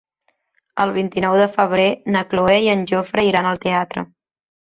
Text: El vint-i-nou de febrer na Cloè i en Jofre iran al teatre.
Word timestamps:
El 0.85 0.93
vint-i-nou 0.95 1.35
de 1.41 1.45
febrer 1.57 1.85
na 2.15 2.25
Cloè 2.33 2.57
i 2.67 2.71
en 2.75 2.83
Jofre 2.93 3.27
iran 3.31 3.51
al 3.51 3.63
teatre. 3.67 4.07